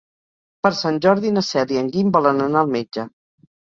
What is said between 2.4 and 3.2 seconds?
anar al metge.